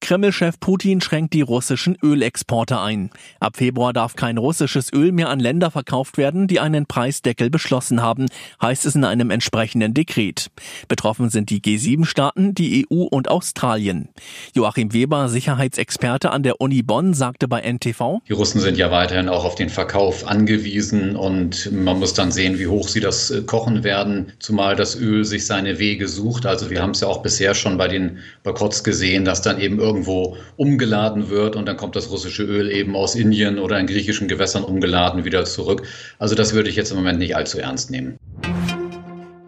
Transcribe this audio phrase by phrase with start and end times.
[0.00, 3.10] Kreml-Chef Putin schränkt die russischen Ölexporte ein.
[3.38, 8.02] Ab Februar darf kein russisches Öl mehr an Länder verkauft werden, die einen Preisdeckel beschlossen
[8.02, 8.26] haben,
[8.60, 10.50] heißt es in einem entsprechenden Dekret.
[10.88, 14.08] Betroffen sind die G7-Staaten, die EU und Australien.
[14.54, 19.28] Joachim Weber, Sicherheitsexperte an der Uni Bonn, sagte bei NTV, Die Russen sind ja weiterhin
[19.28, 23.42] auch auf den Verkauf angewiesen und man muss dann sehen, wie hoch sie das äh,
[23.42, 26.46] kochen werden, zumal das Öl sich seine Wege sucht.
[26.46, 29.78] Also wir haben es ja auch bisher schon bei den Boykotts gesehen, dass dann eben
[29.90, 34.28] irgendwo umgeladen wird und dann kommt das russische Öl eben aus Indien oder in griechischen
[34.28, 35.82] Gewässern umgeladen wieder zurück.
[36.18, 38.18] Also das würde ich jetzt im Moment nicht allzu ernst nehmen.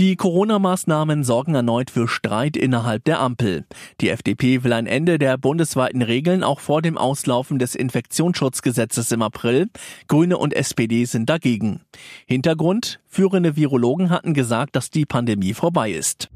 [0.00, 3.64] Die Corona-Maßnahmen sorgen erneut für Streit innerhalb der Ampel.
[4.00, 9.22] Die FDP will ein Ende der bundesweiten Regeln auch vor dem Auslaufen des Infektionsschutzgesetzes im
[9.22, 9.68] April.
[10.08, 11.82] Grüne und SPD sind dagegen.
[12.26, 12.98] Hintergrund?
[13.06, 16.28] Führende Virologen hatten gesagt, dass die Pandemie vorbei ist.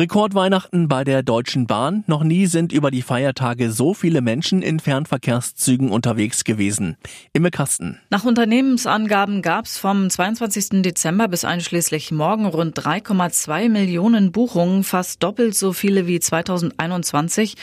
[0.00, 2.04] Rekordweihnachten bei der Deutschen Bahn.
[2.06, 6.96] Noch nie sind über die Feiertage so viele Menschen in Fernverkehrszügen unterwegs gewesen.
[7.32, 7.98] Imme Kasten.
[8.08, 10.82] Nach Unternehmensangaben gab es vom 22.
[10.82, 17.56] Dezember bis einschließlich morgen rund 3,2 Millionen Buchungen, fast doppelt so viele wie 2021.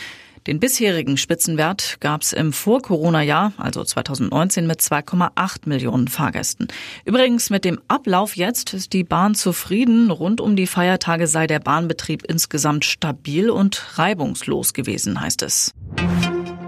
[0.48, 6.68] Den bisherigen Spitzenwert gab es im Vor-Corona-Jahr, also 2019, mit 2,8 Millionen Fahrgästen.
[7.04, 10.12] Übrigens mit dem Ablauf jetzt ist die Bahn zufrieden.
[10.12, 15.72] Rund um die Feiertage sei der Bahnbetrieb insgesamt stabil und reibungslos gewesen, heißt es.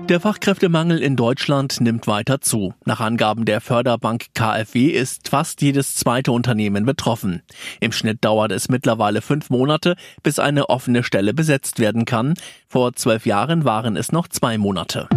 [0.09, 2.73] Der Fachkräftemangel in Deutschland nimmt weiter zu.
[2.85, 7.41] Nach Angaben der Förderbank KfW ist fast jedes zweite Unternehmen betroffen.
[7.81, 12.35] Im Schnitt dauert es mittlerweile fünf Monate, bis eine offene Stelle besetzt werden kann.
[12.69, 15.09] Vor zwölf Jahren waren es noch zwei Monate.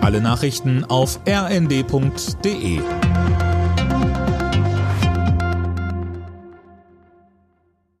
[0.00, 2.80] Alle Nachrichten auf rnd.de